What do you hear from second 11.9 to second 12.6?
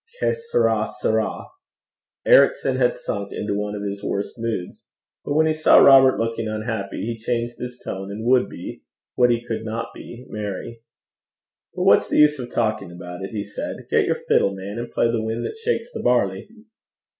the use of